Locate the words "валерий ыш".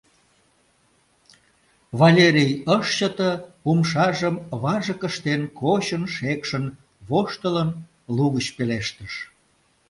1.99-2.85